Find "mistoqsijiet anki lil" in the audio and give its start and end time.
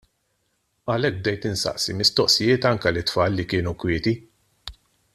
1.99-3.07